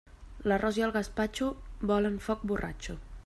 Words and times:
L'arròs 0.51 0.79
i 0.79 0.85
el 0.87 0.93
gaspatxo 0.95 1.51
volen 1.93 2.19
foc 2.29 2.47
borratxo. 2.53 2.97